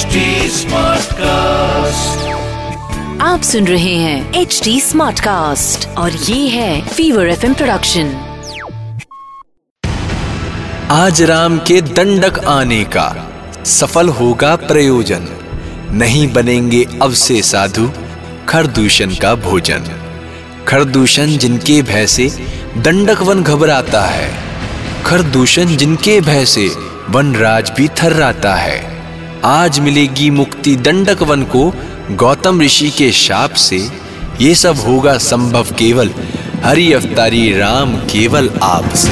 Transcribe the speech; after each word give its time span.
HD 0.00 0.06
Smartcast. 0.06 1.18
आप 3.20 3.40
सुन 3.44 3.66
रहे 3.66 3.94
हैं 3.94 4.34
एच 4.34 4.60
डी 4.64 4.80
स्मार्ट 4.80 5.20
कास्ट 5.20 5.88
और 5.88 6.12
ये 6.12 6.48
है 6.48 6.88
फीवर 6.88 7.28
एफ़ 7.28 7.46
प्रोडक्शन 7.46 8.06
आज 10.90 11.22
राम 11.22 11.58
के 11.58 11.80
दंडक 11.80 12.38
आने 12.38 12.84
का 12.84 13.28
सफल 13.64 14.08
होगा 14.08 14.56
प्रयोजन। 14.56 15.26
नहीं 15.90 16.32
बनेंगे 16.32 16.86
अब 17.02 17.12
से 17.12 17.42
साधु 17.42 17.90
खरदूषण 18.48 19.14
का 19.14 19.34
भोजन। 19.34 20.00
खरदूषण 20.68 21.26
जिनके 21.26 21.82
भय 21.82 22.06
से 22.06 22.30
दंडक 22.78 23.22
वन 23.22 23.42
घबराता 23.42 24.02
है। 24.02 24.34
खरदूषण 25.02 25.64
जिनके 25.64 26.20
भय 26.20 26.44
से 26.46 26.70
वन 27.10 27.34
राज 27.34 27.72
भी 27.76 27.88
थर्राता 27.88 28.54
है। 28.54 28.89
आज 29.44 29.78
मिलेगी 29.80 30.28
मुक्ति 30.30 30.74
दंडक 30.76 31.22
वन 31.22 31.42
को 31.42 31.62
गौतम 32.10 32.60
ऋषि 32.60 32.88
के 32.90 33.10
शाप 33.12 33.52
से। 33.52 33.76
ये 34.40 34.54
सब 34.54 34.76
होगा 34.76 35.16
संभव 35.18 35.70
केवल, 35.78 36.10
हरि 36.64 36.92
अवतारी 36.92 37.52
राम 37.58 37.96
केवल 38.10 38.50
आपसे 38.62 39.08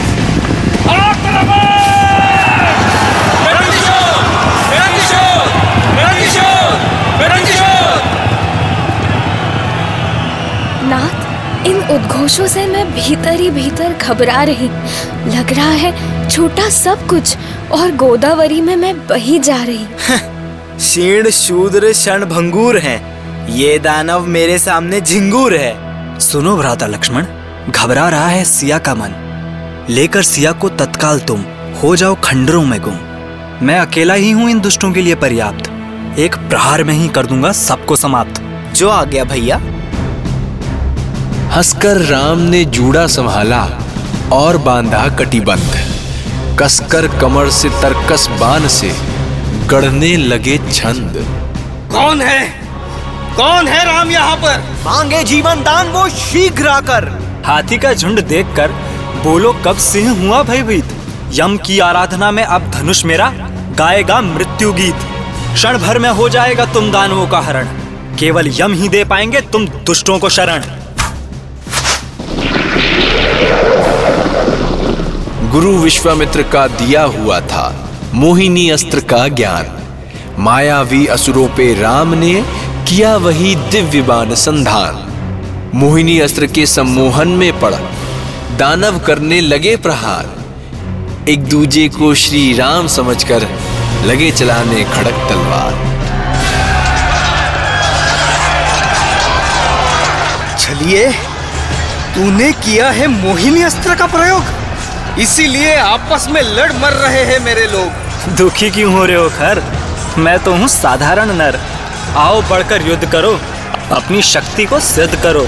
नाथ, 10.89 11.67
इन 11.67 11.81
उद्घोषों 11.91 12.47
से 12.47 12.67
मैं 12.67 12.87
भीतर 12.95 13.41
ही 13.41 13.51
भीतर 13.51 13.93
घबरा 13.93 14.43
रही। 14.43 14.69
लग 15.37 15.53
रहा 15.53 15.71
है 15.73 15.93
छोटा 16.31 16.69
सब 16.71 17.07
कुछ 17.07 17.37
और 17.73 17.91
गोदावरी 17.97 18.61
में 18.61 18.77
मैं 18.77 19.07
बही 19.07 19.39
जा 19.39 19.63
रही। 19.63 20.79
शीर्ण 20.81 21.31
शूद्र 21.31 21.93
क्षण 21.93 22.25
भंगूर 22.25 22.79
है। 22.79 22.97
ये 23.57 23.79
दानव 23.79 24.27
मेरे 24.27 24.59
सामने 24.59 25.01
झिंगूर 25.01 25.57
है। 25.57 26.21
सुनो 26.21 26.57
भ्राता 26.57 26.87
लक्ष्मण 26.87 27.27
घबरा 27.71 28.09
रहा 28.09 28.29
है 28.29 28.45
सिया 28.45 28.79
का 28.79 28.95
मन। 28.95 29.15
लेकर 29.91 30.23
सिया 30.23 30.53
को 30.53 30.69
तत्काल 30.69 31.19
तुम 31.19 31.45
हो 31.83 31.97
जाओ 31.97 32.15
खंडरों 32.15 32.65
में 32.65 32.81
गुम। 32.81 32.99
मैं 33.67 33.79
अकेला 33.79 34.15
ही 34.15 34.31
हूँ 34.31 34.51
इन 34.51 34.61
दुष्टों 34.61 34.93
के 34.93 35.03
लिए 35.03 35.15
पर्याप्त। 35.15 35.71
एक 36.19 36.37
प्रहार 36.37 36.85
में 36.85 36.95
ही 36.95 37.09
कर 37.09 37.27
दूँगा 37.27 37.53
सबको 37.53 37.97
समाप्त। 37.97 38.41
जो 38.75 38.89
आ 38.89 39.05
गया 39.05 39.25
भैया। 39.25 39.57
हंसकर 41.57 41.97
राम 41.97 42.39
ने 42.39 42.65
जूड़ा 42.65 43.07
संभाला 43.07 43.69
और 44.33 44.57
बांधा 44.59 45.09
कटिबंध। 45.17 45.88
कसकर 46.61 47.07
कमर 47.19 47.51
से 47.51 47.69
तरकस 47.69 48.27
बान 48.31 48.69
से 48.69 48.91
गढ़ने 49.67 50.17
लगे 50.17 50.59
छंद। 50.73 51.15
कौन 51.93 52.21
है? 52.21 52.49
कौन 53.37 53.69
है 53.69 53.85
राम 53.85 54.11
यहाँ 54.11 54.37
पर? 54.37 54.59
मांगे 54.85 55.23
जीवन 55.25 55.63
दान 55.63 55.89
वो 55.89 56.09
शीघ्र 56.09 56.69
आकर। 56.69 57.05
हाथी 57.47 57.79
का 57.79 57.93
झुंड 57.95 58.21
देखकर 58.21 58.73
बोलो 59.25 59.53
कब 59.67 59.77
सिंह 59.77 60.11
हुआ 60.23 60.43
भयभीत? 60.43 60.85
यम 61.33 61.57
की 61.57 61.79
आराधना 61.79 62.31
में 62.31 62.45
अब 62.45 62.71
धनुष 62.71 63.05
मेरा 63.05 63.31
गाएगा 63.79 64.21
मृत्यु 64.21 64.73
गीत। 64.73 65.07
क्षण 65.55 65.79
भर 65.79 65.99
में 65.99 66.11
हो 66.11 66.29
जाएगा 66.29 66.65
तुम 66.65 66.91
दानवों 66.93 67.27
का 67.27 67.41
हरण। 67.41 67.69
केवल 68.19 68.51
यम 68.61 68.73
ही 68.73 68.89
दे 68.89 69.05
पाएँगे 69.05 69.41
तुम 69.41 69.67
दुष्टों 69.67 70.19
को 70.19 70.29
शरण। 70.29 70.65
गुरु 75.51 75.71
विश्वामित्र 75.79 76.43
का 76.43 76.67
दिया 76.69 77.03
हुआ 77.03 77.41
था, 77.41 77.67
मोहिनी 78.15 78.69
अस्त्र 78.71 79.01
का 79.01 79.29
ज्ञान। 79.29 79.67
मायावी 80.39 81.07
असुरों 81.07 81.47
पे 81.49 81.73
राम 81.75 82.13
ने 82.15 82.33
किया 82.89 83.17
वही 83.17 83.55
दिव्य 83.71 84.03
बाण 84.03 84.35
संधान। 84.35 85.73
मोहिनी 85.75 86.19
अस्त्र 86.19 86.47
के 86.47 86.67
सम्मोहन 86.67 87.29
में 87.29 87.61
पड़, 87.61 87.75
दानव 88.59 88.99
करने 88.99 89.41
लगे 89.41 89.77
प्रहार। 89.77 91.29
एक 91.29 91.45
दूजे 91.45 91.89
को 91.89 92.15
श्री 92.15 92.53
राम 92.53 92.87
समझकर 92.87 93.49
लगे 94.05 94.31
चलाने 94.31 94.85
खड़क 94.85 95.27
तलवार। 95.29 95.73
चलिए, 100.59 101.11
तूने 102.15 102.53
किया 102.53 102.91
है 102.91 103.07
मोहिनी 103.07 103.63
अस्त्र 103.63 103.95
का 103.95 104.07
प्रयोग। 104.07 104.58
इसीलिए 105.21 105.75
आपस 105.75 106.27
में 106.31 106.41
लड़ 106.43 106.73
मर 106.73 106.93
रहे 106.93 107.23
हैं 107.25 107.39
मेरे 107.41 107.67
लोग। 107.67 108.35
दुखी 108.37 108.71
क्यों 108.71 108.93
हो 108.93 109.05
रहे 109.05 109.17
हो 109.17 109.29
खर? 109.29 109.63
मैं 110.19 110.39
तो 110.39 110.53
हूँ 110.53 110.69
साधारण 110.69 111.33
नर। 111.33 111.59
आओ 112.17 112.43
बढ़कर 112.43 112.83
युद्ध 112.83 113.11
करो 113.13 113.33
अपनी 113.93 114.23
शक्ति 114.23 114.65
को 114.65 114.81
सिद्ध 114.81 115.23
करो। 115.23 115.47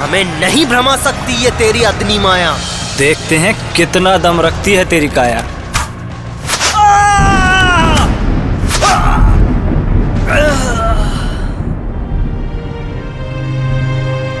हमें 0.00 0.24
नहीं 0.40 0.64
भ्रमा 0.66 0.96
सकती 0.96 1.32
ये 1.44 1.50
तेरी 1.50 1.82
अग्नि 1.82 2.18
माया। 2.18 2.52
देखते 2.98 3.36
हैं 3.36 3.54
कितना 3.72 4.16
दम 4.18 4.40
रखती 4.40 4.74
है 4.74 4.84
तेरी 4.84 5.08
काया। 5.08 5.44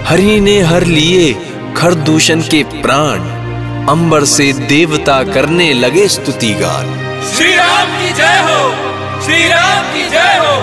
हरि 0.08 0.40
ने 0.40 0.60
हर 0.62 0.84
लिए 0.84 1.32
खरदूषण 1.76 2.40
के 2.40 2.62
प्राण। 2.82 3.41
अंबर 3.88 4.24
से 4.24 4.52
देवता 4.52 5.22
करने 5.24 5.72
लगे 5.72 6.08
स्तुति 6.08 6.50
गान 6.54 6.86
श्री 7.32 7.54
राम 7.56 7.88
की 7.98 8.12
जय 8.12 8.38
हो 8.38 9.22
श्री 9.22 9.48
राम 9.48 9.84
की 9.94 10.08
जय 10.10 10.36
हो। 10.38 10.54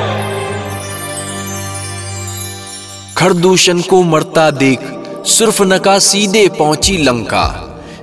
खरदूषण 3.18 3.82
को 3.82 4.04
मरता 4.04 4.52
देख 4.52 4.80
सुर्फनका 5.26 6.00
सीधे 6.00 6.48
पहुँची 6.48 6.98
लंका 6.98 7.46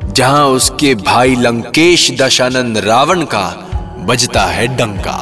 जहाँ 0.05 0.47
उसके 0.47 0.95
भाई 0.95 1.35
लंकेश 1.35 2.11
दशानंद 2.21 2.79
रावण 2.79 3.23
का 3.23 3.47
बजता 4.07 4.45
है 4.47 4.67
डंका। 4.77 5.19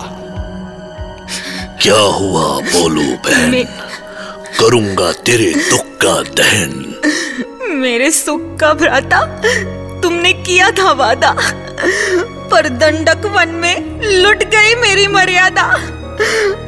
क्या 1.82 2.00
हुआ 2.00 2.58
बोलो 2.58 3.16
बहन? 3.16 3.62
करूँगा 4.60 5.12
तेरे 5.12 5.52
दुख 5.70 5.86
का 6.04 6.22
दहन। 6.42 6.80
मेरे 7.80 8.10
सुख 8.10 8.40
का 8.60 8.72
भ्राता 8.74 9.18
तुमने 10.04 10.32
किया 10.32 10.70
था 10.70 10.92
वादा। 10.92 11.36
पर 12.50 12.68
दंडक 12.68 13.26
वन 13.26 13.48
में 13.48 14.00
लुट 14.10 14.36
गई 14.36 14.74
मेरी 14.74 15.06
मर्यादा। 15.06 15.62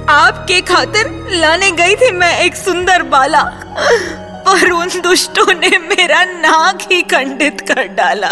आपके 0.09 0.61
खातिर 0.61 1.29
लाने 1.31 1.71
गई 1.71 1.95
थी 1.95 2.11
मैं 2.11 2.41
एक 2.41 2.57
सुंदर 2.57 3.03
बाला। 3.03 3.43
पर 4.47 4.71
उन 4.71 4.89
दुष्टों 4.89 5.55
ने 5.55 5.79
मेरा 5.79 6.25
नाक 6.25 6.79
ही 6.93 7.03
खंडित 7.03 7.61
कर 7.61 7.83
डाला। 7.83 8.29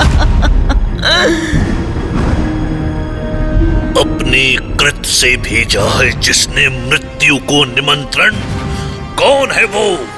अपने 4.01 4.57
कृत 4.77 5.07
से 5.07 5.37
भेजा 5.37 5.83
है 5.83 6.21
जिसने 6.21 6.69
मृत्यु 6.69 7.37
को 7.37 7.65
निमंत्रण। 7.65 8.35
कौन 9.19 9.51
है 9.51 9.65
वो? 9.65 10.09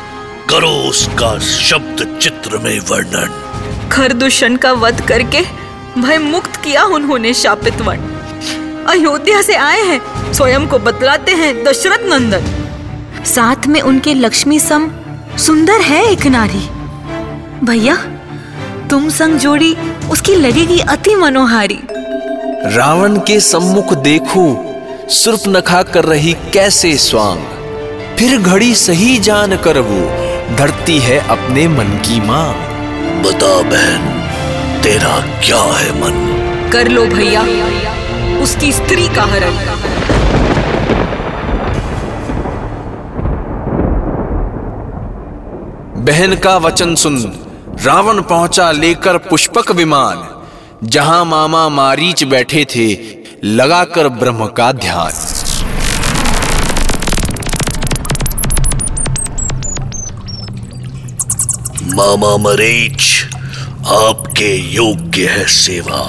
करो 0.51 0.89
उसका 0.89 1.39
शब्द 1.39 2.19
चित्र 2.23 2.59
में 2.59 2.81
वर्णन। 2.81 3.46
खरदूषण 3.93 4.57
का 4.57 4.73
वध 4.73 5.01
करके 5.09 5.43
भय 6.01 6.19
मुक्त 6.19 6.57
किया 6.57 6.85
उन्होंने 6.85 7.33
शापित 7.35 7.81
वन। 7.81 7.99
अयोध्या 8.89 9.41
से 9.43 9.55
आए 9.55 9.83
हैं 9.83 10.33
स्वयं 10.33 10.67
को 10.67 10.79
बतलाते 10.79 11.33
हैं 11.33 11.53
दशरथ 11.65 12.05
नंदन। 12.05 13.25
साथ 13.25 13.67
में 13.67 13.81
उनके 13.81 14.15
लक्ष्मी 14.15 14.59
सम 14.61 14.91
सुंदर 15.39 15.81
है 15.81 16.05
एक 16.05 16.27
नारी। 16.27 16.69
भैया 17.65 17.97
तुम 18.91 19.09
संग 19.09 19.39
जोड़ी 19.39 19.77
उसकी 20.11 20.35
लगेगी 20.35 20.79
अति 20.79 21.15
मनोहारी। 21.15 21.81
रावण 22.77 23.17
के 23.19 23.41
सम्मुख 23.41 23.93
देखो 23.95 24.45
सुर्फनखा 25.11 25.83
कर 25.83 26.05
रही 26.05 26.33
कैसे 26.53 26.97
स्वांग। 26.99 27.41
फिर 28.19 28.39
घड़ी 28.39 28.75
सही 28.75 29.19
जान 29.19 29.57
कर 29.57 29.79
वो 29.79 30.01
धरती 30.57 30.99
है 30.99 31.19
अपने 31.29 31.67
मन 31.69 31.99
की 32.07 32.21
माँ 32.21 32.47
बता 33.27 33.63
बहन 33.63 34.03
तेरा 34.83 35.21
क्या 35.47 35.59
है 35.59 36.01
मन? 36.01 36.13
कर 36.73 36.89
लो 36.89 37.07
भैया। 37.07 37.43
उसकी 38.43 38.73
स्त्री 38.73 39.09
का 39.09 39.23
हरण। 39.23 39.51
बहन 46.05 46.37
का 46.37 46.57
वचन 46.57 46.95
सुन। 46.95 47.33
रावण 47.83 48.23
पहुँचा 48.23 48.71
लेकर 48.73 49.19
पुष्पक 49.19 49.71
विमान 49.71 50.29
जहाँ 50.85 51.25
मामा 51.25 51.69
मारीच 51.69 52.25
बैठे 52.25 52.65
थे 52.65 52.87
लगाकर 53.45 54.09
ब्रह्म 54.09 54.47
का 54.47 54.73
ध्यान। 54.73 55.26
मामा 61.97 62.37
मरीच 62.37 63.25
आपके 63.87 64.57
योग्य 64.57 65.27
है 65.27 65.47
सेवा। 65.47 66.01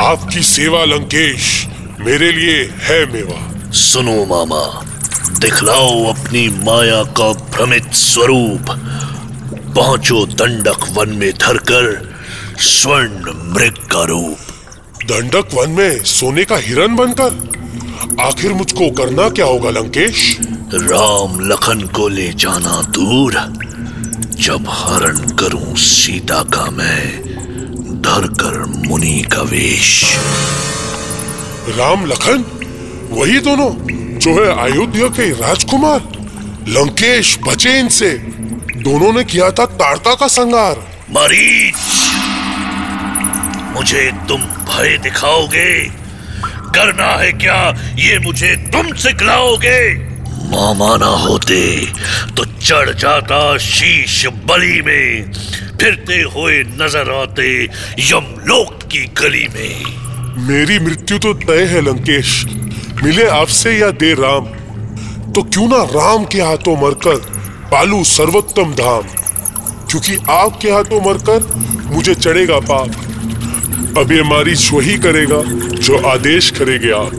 आपकी 0.00 0.42
सेवा 0.42 0.84
लंकेश 0.84 1.66
मेरे 2.00 2.32
लिए 2.32 2.62
है 2.82 3.12
मेवा। 3.12 3.70
सुनो 3.72 4.26
मामा 4.26 4.84
दिखलाओ 5.38 6.04
अपनी 6.04 6.48
माया 6.48 7.02
का 7.02 7.32
भ्रमित 7.32 7.92
स्वरूप। 7.92 8.64
पहुंचो 9.76 10.26
दंडक 10.26 10.88
वन 10.92 11.08
में 11.08 11.32
धरकर 11.32 12.14
स्वर्ण 12.58 13.32
मृग 13.54 13.74
का 13.92 14.04
रूप। 14.04 14.38
दंडक 15.04 15.54
वन 15.54 15.70
में 15.70 16.04
सोने 16.04 16.44
का 16.44 16.56
हिरन 16.56 16.96
बनकर? 16.96 17.30
आखिर 18.20 18.52
मुझको 18.52 18.90
करना 18.90 19.28
क्या 19.28 19.46
होगा 19.46 19.70
लंकेश? 19.70 20.38
राम 20.74 21.40
लखन 21.40 21.80
को 21.80 22.08
ले 22.08 22.32
जाना 22.32 22.82
दूर। 22.82 23.62
जब 24.42 24.64
हरण 24.68 25.18
करूँ 25.36 25.76
सीता 25.76 26.42
का 26.42 26.64
मैं 26.70 27.22
धर 28.02 28.26
कर 28.40 28.58
मुनि 28.88 29.22
का 29.32 29.42
वेश। 29.42 29.90
राम 31.68 32.06
लखन 32.06 32.44
वही 33.10 33.38
दोनों 33.38 33.70
जो 34.18 34.34
है 34.34 34.48
अयोध्या 34.64 35.08
के 35.08 35.30
राजकुमार 35.32 36.00
लंकेश 36.68 37.38
बचे 37.46 37.78
इनसे 37.78 38.10
दोनों 38.82 39.12
ने 39.12 39.24
किया 39.24 39.50
था 39.50 39.66
तारता 39.76 40.14
का 40.14 40.28
संगार 40.28 40.84
मरीच 41.10 41.74
मुझे 43.76 44.10
तुम 44.28 44.40
भय 44.40 44.98
दिखाओगे। 44.98 45.70
करना 46.74 47.16
है 47.16 47.32
क्या 47.32 47.60
ये 47.98 48.18
मुझे 48.18 48.56
तुम 48.72 48.94
सिखलाओगे 48.96 50.11
मामा 50.52 50.96
ना 50.96 51.06
होते 51.18 51.60
तो 52.36 52.44
चढ़ 52.44 52.90
जाता 52.94 53.58
शीश 53.58 54.26
बलि 54.46 54.80
में। 54.86 55.32
फिरते 55.80 56.20
हुए 56.34 56.58
नज़र 56.80 57.10
आते 57.12 57.46
यमलोक 58.10 58.82
की 58.82 59.04
गली 59.20 59.46
में। 59.54 60.46
मेरी 60.48 60.78
मृत्यु 60.78 61.18
तो 61.18 61.32
तय 61.34 61.64
है, 61.64 61.80
लंकेश। 61.80 62.44
मिले 63.04 63.26
आपसे 63.30 63.78
या 63.78 63.90
दे 63.90 64.12
राम। 64.14 64.44
तो 65.32 65.42
क्यों 65.42 65.68
ना 65.68 65.82
राम 65.90 66.24
के 66.24 66.40
हाथों 66.40 66.76
मरकर 66.82 67.16
पालू 67.72 68.02
सर्वोत्तम 68.04 68.74
धाम? 68.74 69.02
क्योंकि 69.90 70.16
आपके 70.30 70.70
हाथों 70.70 71.00
मरकर 71.00 71.40
मुझे 71.86 72.14
चढ़ेगा 72.14 72.58
पाप। 72.60 73.98
अब 73.98 74.12
ये 74.12 74.22
मारिच 74.22 74.70
वही 74.72 74.98
करेगा, 74.98 75.42
जो 75.78 76.06
आदेश 76.08 76.50
करेंगे 76.50 76.90
आप। 76.90 77.10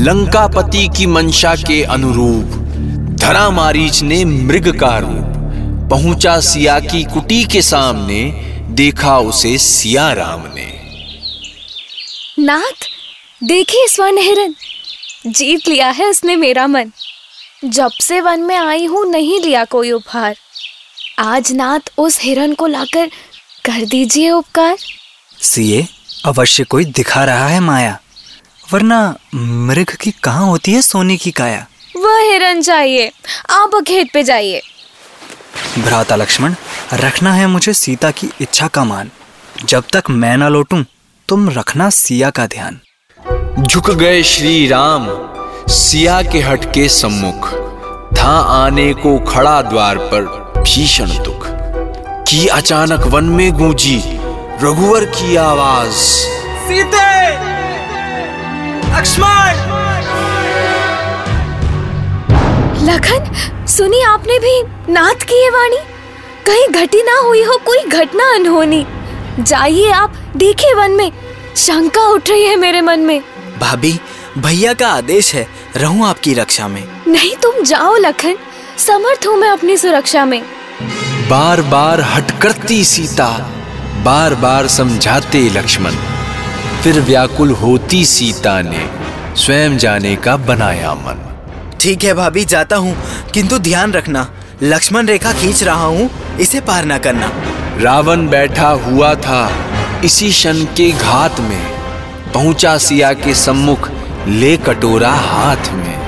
लंकापति 0.00 0.88
की 0.96 1.06
मंशा 1.06 1.54
के 1.56 1.82
अनुरूप 1.84 2.44
धरा 3.16 3.50
मारीच 3.50 4.02
ने 4.02 4.24
मृग 4.24 4.80
का 4.80 4.98
रूप 4.98 5.90
पहुँचा 5.90 6.40
सिया 6.40 6.80
की 6.80 7.04
कुटी 7.04 7.44
के 7.44 7.62
सामने 7.62 8.22
देखा 8.70 9.18
उसे 9.18 9.58
सिया 9.58 10.12
राम 10.12 10.42
ने। 10.54 10.66
नाथ 12.38 12.88
देखिए 13.44 13.86
स्वर्ण 13.88 14.18
हिरन। 14.18 14.54
जीत 15.26 15.68
लिया 15.68 15.90
है 15.90 16.06
उसने 16.06 16.36
मेरा 16.36 16.66
मन। 16.66 16.92
जब 17.64 17.90
से 17.90 18.20
वन 18.20 18.40
में 18.40 18.56
आई 18.56 18.86
हूँ 18.86 19.06
नहीं 19.10 19.40
लिया 19.40 19.64
कोई 19.64 19.90
उपहार। 19.90 20.36
आज 21.18 21.52
नाथ 21.52 21.92
उस 21.98 22.20
हिरन 22.22 22.54
को 22.54 22.66
लाकर 22.66 23.06
कर 23.64 23.84
दीजिए 23.84 24.30
उपकार। 24.30 24.76
सीए 25.42 25.86
अवश्य 26.26 26.64
कोई 26.64 26.84
दिखा 26.84 27.24
रहा 27.24 27.48
है 27.48 27.60
माया। 27.60 27.98
वरना 28.72 29.14
मृग 29.34 29.96
की 30.00 30.10
कहाँ 30.10 30.46
होती 30.46 30.72
है 30.72 30.82
सोने 30.82 31.16
की 31.16 31.30
काया? 31.30 31.66
वह 31.96 32.20
हिरन 32.20 32.62
चाहिए 32.62 33.12
आप 33.50 33.70
खेत 33.88 34.08
पे 34.14 34.22
जाइए। 34.22 34.62
भ्राता 35.78 36.16
लक्ष्मण 36.16 36.54
रखना 36.92 37.32
है 37.32 37.46
मुझे 37.46 37.72
सीता 37.72 38.10
की 38.10 38.30
इच्छा 38.40 38.68
का 38.68 38.84
मान। 38.84 39.10
जब 39.64 39.84
तक 39.92 40.02
मैं 40.10 40.36
ना 40.36 40.48
लौटूं 40.48 40.84
तुम 41.28 41.50
रखना 41.50 41.90
सिया 41.90 42.30
का 42.30 42.46
ध्यान। 42.46 42.80
झुक 43.62 43.90
गए 43.90 44.22
श्री 44.22 44.66
राम 44.66 45.06
सिया 45.68 46.22
के 46.22 46.40
हट 46.40 46.64
के 46.64 46.88
सम्मुख। 46.88 47.48
था 48.18 48.64
आने 48.64 48.94
को 48.94 49.18
खड़ा 49.18 49.62
द्वार 49.62 49.98
पर 49.98 50.22
भीषण 50.58 51.06
दुख। 51.06 51.46
की 52.28 52.46
अचानक 52.46 53.00
वन 53.00 53.24
में 53.24 53.52
गूंजी 53.52 54.02
रघुवर 54.62 55.04
की 55.04 55.36
आवाज़। 55.36 55.90
सीते! 55.90 57.49
लक्ष्मण 58.90 59.58
लखन 62.84 63.66
सुनी 63.66 64.02
आपने 64.02 64.38
भी 64.38 64.62
नाथ 64.92 65.22
की 65.22 65.42
ये 65.42 65.50
वाणी? 65.50 65.76
कहीं 66.46 66.66
घटी 66.82 67.02
ना 67.02 67.18
हुई 67.18 67.42
हो 67.42 67.56
कोई 67.66 67.84
घटना 67.84 68.34
अनहोनी। 68.34 68.84
जाइए 69.40 69.90
आप 69.90 70.16
देखिए 70.36 70.74
वन 70.74 70.90
में। 70.90 71.10
शंका 71.56 72.06
उठ 72.06 72.28
रही 72.28 72.44
है 72.46 72.56
मेरे 72.56 72.80
मन 72.80 73.00
में। 73.00 73.20
भाभी 73.60 74.00
भैया 74.38 74.72
का 74.74 74.88
आदेश 74.88 75.34
है 75.34 75.46
रहूँ 75.76 76.06
आपकी 76.06 76.34
रक्षा 76.34 76.68
में। 76.68 76.82
नहीं 77.08 77.34
तुम 77.36 77.62
जाओ 77.64 77.96
लखन। 77.96 78.36
समर्थ 78.78 79.26
हूँ 79.26 79.36
मैं 79.36 79.50
अपनी 79.50 79.76
सुरक्षा 79.76 80.24
में। 80.24 80.42
बार 81.30 81.62
बार 81.62 82.00
हट 82.00 82.40
करती 82.40 82.84
सीता 82.84 83.28
बार 84.04 84.34
बार 84.34 84.66
समझाते 84.68 85.48
लक्ष्मण। 85.50 86.19
फिर 86.82 87.00
व्याकुल 87.00 87.50
होती 87.52 88.04
सीता 88.04 88.60
ने 88.62 88.86
स्वयं 89.36 89.76
जाने 89.78 90.14
का 90.16 90.36
बनाया 90.36 90.92
मन। 90.94 91.18
ठीक 91.80 92.04
है 92.04 92.14
भाभी 92.14 92.44
जाता 92.44 92.76
हूँ 92.76 92.94
किंतु 93.34 93.58
ध्यान 93.58 93.92
रखना। 93.92 94.26
लक्ष्मण 94.62 95.06
रेखा 95.06 95.32
खींच 95.32 95.62
रहा 95.62 95.84
हूँ 95.84 96.08
इसे 96.40 96.60
पार 96.60 96.84
ना 96.84 96.98
करना। 96.98 97.30
रावण 97.80 98.26
बैठा 98.28 98.68
हुआ 98.86 99.14
था 99.18 99.42
इसी 100.04 100.30
शन 100.32 100.64
के 100.76 100.90
घात 100.92 101.40
में। 101.40 101.60
पहुँचा 102.34 102.76
सिया 102.78 103.12
के 103.12 103.34
सम्मुख 103.34 103.90
ले 104.28 104.56
कटोरा 104.56 105.12
हाथ 105.28 105.72
में। 105.74 105.98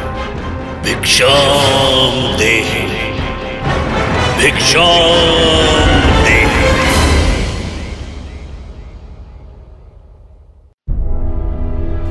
भिक्षाम 0.84 2.36
दे 2.38 2.56
भिक्षाम 4.38 5.81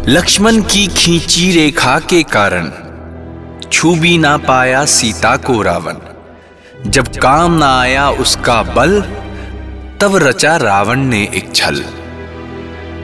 लक्ष्मण 0.07 0.61
की 0.61 0.87
खींची 0.87 1.51
रेखा 1.51 1.99
के 1.99 2.23
कारण 2.23 2.71
छू 3.71 3.95
भी 3.95 4.17
ना 4.17 4.37
पाया 4.37 4.85
सीता 4.85 5.37
को 5.37 5.61
रावण। 5.61 5.93
जब 6.89 7.07
काम 7.07 7.53
ना 7.53 7.79
आया 7.79 8.09
उसका 8.09 8.63
बल, 8.63 9.01
तब 10.01 10.15
रचा 10.15 10.57
रावण 10.57 10.99
ने 10.99 11.23
एक 11.35 11.55
छल। 11.55 11.75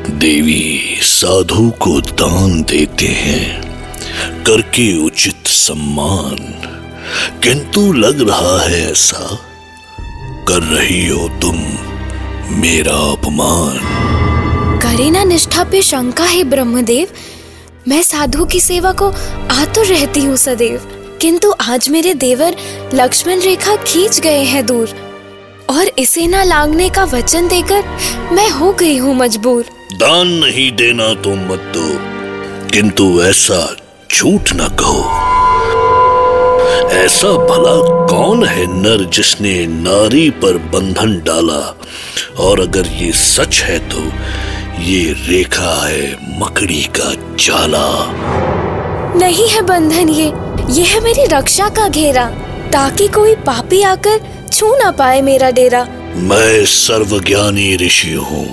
देवी, 0.10 1.00
साधु 1.02 1.74
को 1.80 2.02
दान 2.02 2.62
देते 2.62 3.06
हैं, 3.06 3.62
करके 4.44 5.06
उचित 5.06 5.48
सम्मान। 5.48 6.38
किंतु 7.44 7.94
लग 7.94 8.30
रहा 8.30 8.64
है 8.64 8.92
ऐसा, 8.92 9.40
कर 10.48 10.64
रही 10.64 11.08
हो 11.08 11.30
तुम 11.30 11.58
मेरा 12.50 13.12
अपमान। 13.12 13.98
करे 14.78 15.10
ना 15.12 15.24
निष्ठा 15.24 15.64
पे 15.64 15.82
शंका 15.82 16.24
है 16.24 16.44
ब्रह्मदेव। 16.44 17.08
मैं 17.88 18.02
साधु 18.04 18.46
की 18.46 18.60
सेवा 18.60 18.92
को 18.92 19.10
आतुर 19.52 19.86
रहती 19.86 20.20
हूँ 20.20 20.36
सदैव। 20.36 20.82
किंतु 21.22 21.54
आज 21.62 21.90
मेरे 21.90 22.14
देवर 22.14 22.56
लक्ष्मण 22.94 23.40
रेखा 23.42 23.76
खींच 23.76 24.20
गए 24.20 24.44
हैं 24.44 24.66
दूर। 24.66 24.94
और 25.70 25.88
इसे 26.00 26.26
ना 26.28 26.44
लांगने 26.44 26.90
का 26.90 27.04
वचन 27.04 27.48
देकर 27.48 27.84
मैं 28.32 28.50
हो 28.50 28.72
गई 28.74 28.98
हूँ 28.98 29.16
मजबूर। 29.16 29.66
दान 29.94 30.28
नहीं 30.36 30.72
देना 30.72 31.14
तो 31.14 31.36
मत 31.36 31.72
दो, 31.74 31.88
किंतु 32.70 33.22
ऐसा 33.24 33.62
झूठ 34.12 34.54
न 34.56 34.68
कहो। 34.80 35.04
ऐसा 36.96 37.32
भला 37.48 37.76
कौन 38.08 38.44
है 38.46 38.66
नर 38.74 39.04
जिसने 39.14 39.56
नारी 39.68 40.30
पर 40.42 40.58
बंधन 40.74 41.20
डाला? 41.26 41.62
और 42.40 42.60
अगर 42.60 42.88
ये 42.94 43.12
सच 43.14 43.62
है 43.62 43.78
तो 43.90 44.12
ये 44.80 45.14
रेखा 45.28 45.72
है 45.88 46.40
मकड़ी 46.40 46.84
का 46.98 47.12
जाला 47.36 47.88
नहीं 49.18 49.48
है 49.50 49.62
बंधन 49.62 50.10
ये। 50.10 50.26
ये 50.74 50.84
है 50.84 51.00
मेरी 51.04 51.26
रक्षा 51.26 51.70
का 51.70 51.88
घेरा 51.88 52.26
ताकि 52.74 53.08
कोई 53.08 53.36
पापी 53.36 53.82
आकर 53.82 54.20
छू 54.54 54.74
ना 54.76 54.92
पाए 54.92 55.22
मेरा 55.22 55.50
डेरा। 55.52 55.84
मैं 56.30 56.66
सर्वज्ञानी 56.66 57.76
ऋषि 57.76 58.14
हूँ। 58.14 58.46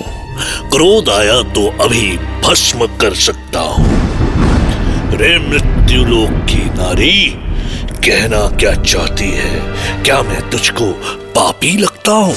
क्रोध 0.69 1.09
आया 1.09 1.41
तो 1.53 1.67
अभी 1.83 2.17
भस्म 2.43 2.87
कर 2.97 3.13
सकता 3.19 3.59
हूँ। 3.59 3.87
रे 5.17 5.37
मृत्यु 5.39 6.03
लोक 6.05 6.45
की 6.49 6.65
नारी 6.75 7.17
कहना 8.07 8.47
क्या 8.57 8.73
चाहती 8.83 9.29
है? 9.31 9.55
क्या 10.03 10.21
मैं 10.23 10.49
तुझको 10.49 10.91
पापी 11.35 11.77
लगता 11.77 12.11
हूँ? 12.11 12.35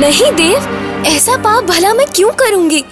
नहीं 0.00 0.32
देव। 0.32 1.04
ऐसा 1.06 1.36
पाप 1.36 1.64
भला 1.64 1.94
मैं 1.94 2.06
क्यों 2.06 2.30
करूँगी? 2.30 2.84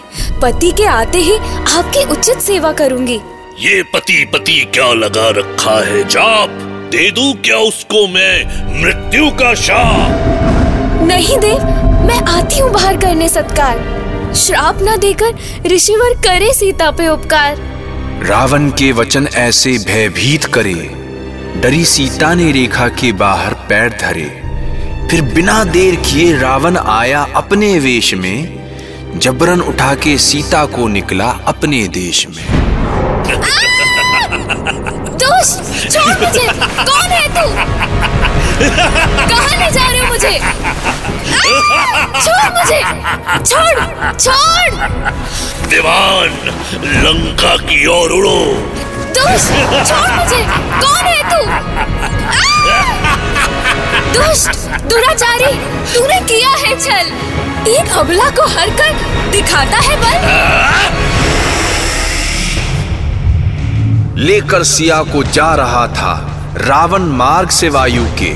पति 0.42 0.70
के 0.70 0.84
आते 0.84 1.18
ही 1.18 1.36
आपकी 1.78 2.04
उचित 2.04 2.38
सेवा 2.38 2.72
करूँगी। 2.72 3.20
ये 3.58 3.82
पति 3.82 4.30
पति 4.32 4.70
क्या 4.74 4.92
लगा 4.92 5.28
रखा 5.28 5.84
है 5.84 6.08
जाप? 6.08 6.48
दे 6.92 7.10
दूँ 7.10 7.34
क्या 7.34 7.56
उसको 7.56 8.06
मैं? 8.08 8.44
मृत्यु 8.82 9.30
का 9.30 9.54
शाप। 9.54 11.02
नहीं 11.02 11.38
देव। 11.38 11.64
मैं 12.06 12.20
आती 12.20 12.58
हूँ 12.58 12.70
बाहर 12.72 12.96
करने 12.96 13.28
सत्कार। 13.28 13.78
श्राप 14.36 14.78
न 14.82 14.96
देकर 14.96 15.34
ऋषिवर 15.66 16.14
करे 16.14 16.52
सीता 16.52 16.90
पे 16.90 17.08
उपकार। 17.08 17.56
रावण 18.24 18.70
के 18.70 18.92
वचन 18.92 19.28
ऐसे 19.34 19.78
भयभीत 19.78 20.44
करे। 20.44 20.74
डरी 21.60 21.84
सीता 21.84 22.34
ने 22.34 22.52
रेखा 22.52 22.88
के 22.88 23.12
बाहर 23.12 23.54
पैर 23.54 23.88
धरे। 24.00 24.41
फिर 25.10 25.22
बिना 25.22 25.64
देर 25.64 25.96
किए 25.96 26.38
रावण 26.38 26.76
आया 26.76 27.26
अपने 27.36 27.78
वेश 27.78 28.14
में। 28.14 28.62
जबरन 29.18 29.60
उठा 29.60 29.94
के 29.94 30.18
सीता 30.18 30.66
को 30.66 30.88
निकला 30.88 31.24
अपने 31.24 31.88
देश 31.88 32.26
में। 32.26 32.36
दोस्त 35.22 35.62
छोड़ 35.90 36.04
मुझे। 36.04 36.46
कौन 36.84 37.10
है 37.10 37.28
तू? 37.28 37.48
कहाँ 39.28 39.58
ले 39.58 39.70
जा 39.70 39.90
रहे 39.90 40.00
हो 40.00 40.06
मुझे? 40.06 40.40
छोड़ 42.24 42.58
मुझे। 42.58 42.80
छोड़ 43.44 44.12
छोड़। 44.12 44.74
दीवान 45.66 46.28
लंका 46.74 47.56
की 47.56 47.86
ओर 47.86 48.10
उड़ो। 48.10 48.38
दोस्त 49.18 49.52
छोड़ 49.88 50.10
मुझे। 50.10 50.42
कौन 50.80 51.04
है 51.04 51.22
तू? 51.30 51.40
आ! 52.26 52.28
दुष्ट, 54.12 54.58
दुराचारी, 54.88 55.52
तूने 55.92 56.20
किया 56.20 56.50
है 56.58 56.78
छल। 56.80 57.70
एक 57.70 57.92
अबला 57.98 58.28
को 58.30 58.46
हर 58.48 58.70
कर 58.70 58.92
दिखाता 59.30 59.78
है 59.78 59.96
बल। 59.96 60.20
लेकर 64.18 64.62
सिया 64.62 65.02
को 65.02 65.22
जा 65.24 65.54
रहा 65.54 65.86
था 65.88 66.12
रावण 66.58 67.02
मार्ग 67.16 67.50
से 67.50 67.68
वायु 67.68 68.04
के। 68.22 68.32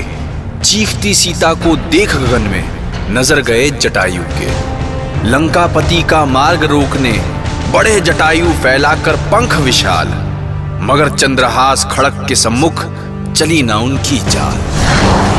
चीखती 0.61 1.13
सीता 1.15 1.53
को 1.53 1.75
देख 1.89 2.15
गगन 2.15 2.41
में 2.41 2.63
नज़र 3.11 3.41
गए 3.41 3.69
जटायु 3.71 4.23
के। 4.39 5.29
लंकापति 5.29 6.01
का 6.03 6.25
मार्ग 6.25 6.63
रोकने 6.63 7.11
बड़े 7.73 7.99
जटायु 8.01 8.51
फैलाकर 8.63 9.15
पंख 9.31 9.55
विशाल। 9.57 10.07
मगर 10.83 11.09
चंद्रहास 11.09 11.87
खड़क 11.91 12.25
के 12.27 12.35
सम्मुख 12.35 12.85
चली 13.33 13.61
ना 13.63 13.77
उनकी 13.77 14.19
चाल। 14.19 15.36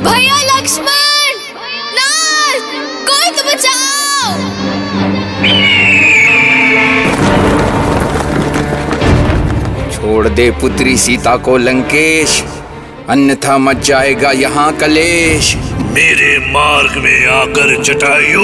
भैया 0.00 0.36
लक्ष्मण! 0.42 1.38
नाथ 1.94 2.60
कोई 3.08 3.30
तो 3.30 3.42
बचाओ! 3.42 4.32
छोड़ 9.92 10.28
दे 10.28 10.50
पुत्री 10.50 10.96
सीता 10.96 11.36
को 11.36 11.56
लंकेश। 11.56 12.44
अन्यथा 13.08 13.58
मच 13.58 13.76
जाएगा 13.76 14.30
यहाँ 14.30 14.72
कलेश। 14.72 15.54
मेरे 15.80 16.38
मार्ग 16.38 16.96
में 16.96 17.26
आकर 17.26 17.82
जटायु 17.82 18.42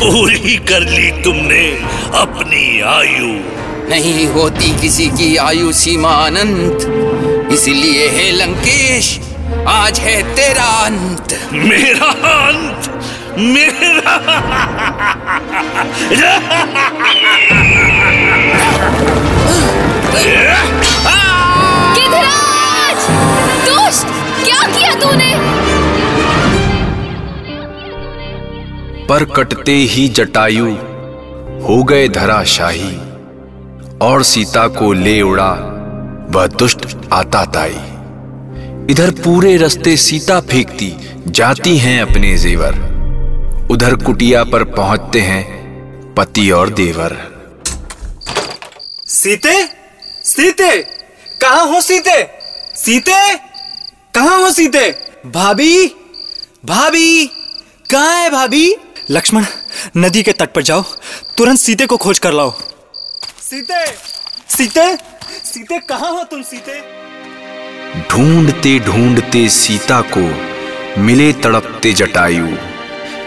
पूरी 0.00 0.56
कर 0.56 0.80
ली 0.80 1.22
तुमने 1.22 1.66
अपनी 2.14 2.80
आयु। 2.80 3.32
नहीं 3.90 4.26
होती 4.26 4.80
किसी 4.80 5.06
की 5.06 5.36
आयु 5.36 5.72
सीमा 5.72 6.10
अनंत 6.10 7.52
इसलिए 7.52 8.08
हे 8.08 8.30
लंकेश। 8.32 9.20
आज 9.68 10.00
है 10.00 10.34
तेरा 10.34 10.64
अंत। 10.64 11.38
मेरा 11.52 12.06
अंत। 12.46 13.02
मेरा। 13.38 14.16
गिद्धराज! 21.94 22.96
क्या 24.44 24.68
किया 24.68 24.94
तूने? 24.94 25.34
पर 29.06 29.24
कटते 29.24 29.72
ही 29.72 30.08
जटायु 30.08 30.66
हो 31.66 31.84
गए 31.84 32.08
धराशाही 32.08 32.96
और 34.02 34.22
सीता 34.22 34.68
को 34.68 34.92
ले 34.92 35.22
उड़ा 35.22 35.52
वह 36.30 36.46
दुष्ट 36.46 36.86
आता 37.12 37.44
ताई 37.44 37.78
इधर 38.90 39.10
पूरे 39.10 39.56
रास्ते 39.56 39.96
सीता 39.96 40.40
फेंकती 40.40 40.96
जाती 41.26 41.78
हैं 41.78 42.02
अपने 42.02 42.36
जेवर। 42.38 42.74
उधर 43.70 43.94
कुटिया 43.96 44.44
पर 44.44 44.64
पहुँचते 44.64 45.20
हैं 45.20 45.44
पति 46.14 46.50
और 46.50 46.70
देवर। 46.70 47.16
सीते? 49.08 49.66
सीते? 50.24 50.82
कहाँ 51.42 51.66
हो 51.66 51.80
सीते? 51.80 52.22
सीते? 52.76 53.34
कहाँ 54.14 54.38
हो 54.42 54.50
सीते? 54.50 54.90
भाभी? 55.26 55.86
भाभी? 56.64 57.26
कहा 57.90 58.10
है 58.10 58.30
भाभी? 58.30 58.76
लक्ष्मण 59.10 59.44
नदी 59.96 60.22
के 60.22 60.32
तट 60.32 60.52
पर 60.54 60.62
जाओ। 60.62 60.82
तुरंत 61.38 61.58
सीते 61.58 61.86
को 61.86 61.96
खोज 61.96 62.18
कर 62.18 62.32
लाओ। 62.32 62.50
सीते? 63.40 63.86
सीते? 64.56 64.96
सीते 65.44 65.78
कहाँ 65.78 66.10
हो 66.10 66.24
तुम 66.24 66.42
सीते? 66.42 67.05
ढूंढते 67.96 68.78
ढूंढते 68.78 69.48
सीता 69.48 70.00
को 70.16 70.22
मिले 71.00 71.32
तड़पते 71.32 71.92
जटायु 71.92 72.46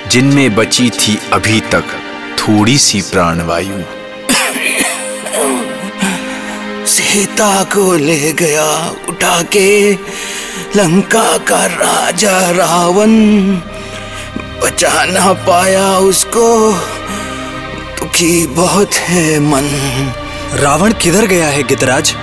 जिनमें 0.07 0.55
बची 0.55 0.89
थी 0.89 1.19
अभी 1.33 1.59
तक 1.59 1.83
थोड़ी 2.39 2.77
सी 2.77 3.01
प्राणवायु। 3.01 3.81
सीता 6.87 7.63
को 7.63 7.93
ले 7.95 8.33
गया 8.33 8.95
उठा 9.09 9.41
के 9.43 9.91
लंका 10.75 11.37
का 11.37 11.65
राजा 11.65 12.51
रावण। 12.51 13.09
बचा 14.63 15.05
ना 15.05 15.33
पाया 15.33 15.97
उसको 15.97 16.73
दुखी 17.99 18.47
बहुत 18.47 18.93
है 18.93 19.39
मन। 19.39 19.69
रावण 20.53 20.93
किधर 20.93 21.25
गया 21.25 21.47
है 21.47 21.63
गिद्धराज 21.63 22.15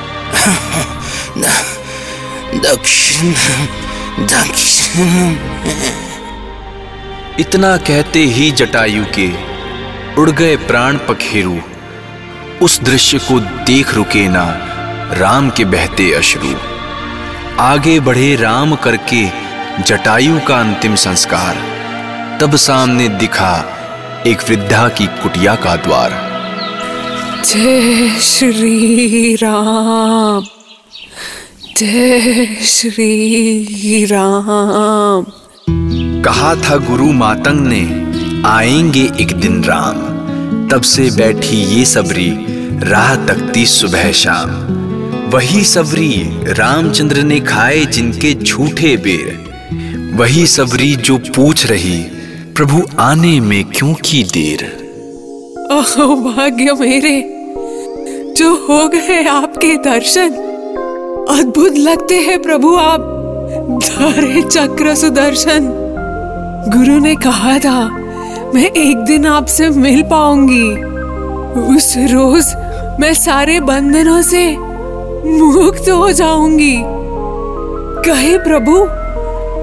दक्षिण 2.57 3.33
दक्षिण। 4.27 5.37
इतना 7.41 7.77
कहते 7.77 8.19
ही 8.19 8.51
जटायु 8.51 9.05
के 9.19 9.31
उड़ 10.21 10.31
गए 10.31 10.57
प्राण 10.57 10.97
पखेरु। 10.97 11.57
उस 12.63 12.81
दृश्य 12.81 13.19
को 13.19 13.41
देख 13.41 13.95
रुके 13.95 14.29
ना 14.29 14.45
राम 15.13 15.51
के 15.51 15.65
बहते 15.65 16.13
अश्रु। 16.13 16.55
आगे 17.61 18.01
बढ़े 18.01 18.37
राम 18.37 18.75
करके 18.77 19.25
जटायु 19.83 20.41
का 20.41 20.61
अंतिम 20.61 20.95
संस्कार। 20.95 21.57
तब 22.41 22.57
सामने 22.57 23.09
दिखा 23.09 23.55
एक 24.27 24.39
वृद्धा 24.49 24.89
की 24.89 25.07
कुटिया 25.07 25.55
का 25.55 25.77
द्वार। 25.77 26.13
जय 27.45 28.09
श्री 28.21 29.35
राम। 29.35 30.47
जय 31.79 32.47
श्री 32.63 34.05
राम। 34.05 35.27
कहा 36.23 36.55
था 36.55 36.77
गुरु 36.77 37.13
मातंग 37.13 37.67
ने 37.67 37.83
आएँगे 38.49 39.11
एक 39.21 39.33
दिन 39.33 39.65
राम। 39.65 39.97
तब 40.69 40.83
से 40.83 41.11
बैठी 41.11 41.57
ये 41.57 41.85
सबरी 41.85 42.31
राह 42.91 43.27
तकती 43.27 43.67
सुबह 43.67 44.13
शाम। 44.13 44.51
वही 45.31 45.65
सबरी 45.65 46.23
रामचंद्र 46.53 47.23
ने 47.23 47.41
खाए 47.41 47.85
जिनके 47.85 48.35
झूठे 48.35 48.97
बेर। 48.97 49.45
वही 50.15 50.47
सबरी 50.47 50.97
जो 50.97 51.19
पूछ 51.19 51.67
रही 51.67 51.99
प्रभु 52.57 52.83
आने 52.99 53.41
में 53.41 53.65
क्यों 53.65 53.95
की 53.95 54.25
देर? 54.25 54.65
अहो 55.71 56.17
भाग्य 56.17 56.73
मेरे 56.73 57.23
जो 58.37 58.55
हो 58.55 58.89
गए 58.89 59.25
आपके 59.25 59.77
दर्शन। 59.77 60.53
अद्भुत 61.31 61.77
लगते 61.79 62.15
हैं 62.15 62.43
प्रभु 62.43 62.75
आप। 62.77 63.01
धारे 63.85 64.43
चक्र 64.43 64.95
सुदर्शन। 64.95 65.67
गुरु 66.69 66.99
ने 66.99 67.15
कहा 67.15 67.59
था, 67.59 67.89
मैं 68.55 68.67
एक 68.67 68.97
दिन 68.97 69.27
आपसे 69.27 69.69
मिल 69.71 70.03
पाऊँगी। 70.03 70.69
उस 71.77 71.95
रोज 71.99 72.45
मैं 73.01 73.15
सारे 73.15 73.61
बंधनों 73.61 74.23
से 74.23 74.57
मुक्त 74.57 75.91
हो 75.91 76.13
जाऊँगी। 76.13 76.77
कहे 78.07 78.39
प्रभु, 78.39 78.85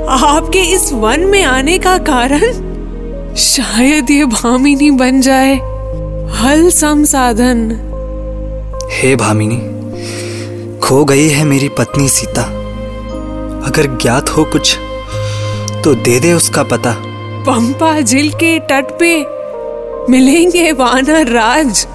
आपके 0.10 0.60
इस 0.60 0.94
वन 0.94 1.20
में 1.20 1.44
आने 1.44 1.78
का 1.78 1.98
कारण? 1.98 3.36
शायद 3.36 4.12
ये 4.12 4.26
भामिनी 4.26 4.92
बन 4.92 5.22
जाए। 5.22 5.56
हल 6.36 6.70
संसाधन 6.70 7.70
हे 8.92 9.16
भामिनी 9.16 9.73
खो 10.84 11.04
गई 11.06 11.28
है 11.30 11.44
मेरी 11.44 11.68
पत्नी 11.70 12.08
सीता। 12.10 12.42
अगर 13.68 13.86
ज्ञात 14.02 14.30
हो 14.30 14.44
कुछ 14.44 14.76
तो 15.84 15.94
दे 15.96 16.20
दे 16.20 16.34
उसका 16.34 16.64
पता। 16.64 16.92
पंपा 17.44 18.02
झील 18.02 18.30
के 18.34 18.60
तट 18.60 18.92
पे 19.00 19.14
मिलेंगे 20.12 20.72
वानर 20.72 21.32
राज। 21.32 21.86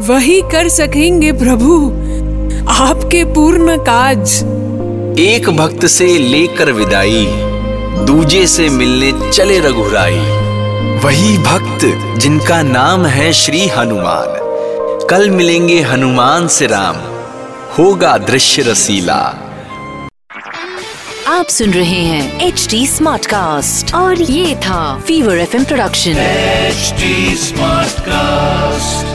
वही 0.00 0.40
कर 0.42 0.68
सकेंगे 0.68 1.32
प्रभु 1.32 1.76
आपके 2.68 3.24
पूर्ण 3.24 3.76
काज। 3.80 4.36
एक 5.18 5.50
भक्त 5.50 5.86
से 5.86 6.06
लेकर 6.18 6.72
विदाई 6.72 7.26
दूजे 8.06 8.46
से 8.46 8.68
मिलने 8.68 9.12
चले 9.30 9.60
रघुराई। 9.60 10.18
वही 11.04 11.38
भक्त 11.38 11.86
जिनका 12.18 12.62
नाम 12.62 13.06
है 13.06 13.32
श्री 13.32 13.66
हनुमान। 13.68 14.38
कल 15.10 15.30
मिलेंगे 15.30 15.80
हनुमान 15.82 16.48
से 16.48 16.66
राम। 16.66 17.09
होगा 17.76 18.16
दृश्य 18.18 18.62
रसीला 18.62 19.20
आप 21.28 21.48
सुन 21.48 21.72
रहे 21.72 22.00
हैं 22.04 22.46
एच 22.46 22.66
डी 22.70 22.86
स्मार्ट 22.86 23.26
कास्ट 23.26 23.94
और 23.94 24.22
ये 24.22 24.54
था 24.64 24.82
fever 25.06 25.38
FM 25.38 25.64
production 25.64 26.16
H 26.16 26.92
smart 27.38 28.00
Smartcast. 28.00 29.09